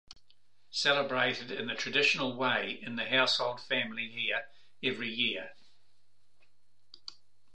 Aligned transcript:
Celebrated 0.71 1.51
in 1.51 1.67
the 1.67 1.75
traditional 1.75 2.35
way 2.35 2.79
in 2.81 2.95
the 2.95 3.05
household 3.05 3.61
family 3.61 4.09
here 4.09 4.47
every 4.81 5.13
year. 5.13 5.51